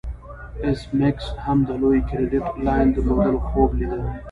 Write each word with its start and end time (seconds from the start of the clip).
ایس 0.63 0.81
میکس 0.97 1.25
هم 1.43 1.57
د 1.67 1.69
لوی 1.81 1.99
کریډیټ 2.09 2.45
لاین 2.65 2.87
درلودلو 2.95 3.39
خوب 3.47 3.69
لیده 3.79 3.99